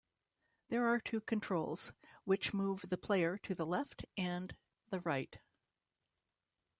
[0.69, 1.93] There are two controls,
[2.23, 4.55] which move the player to the left and
[4.89, 5.37] the right.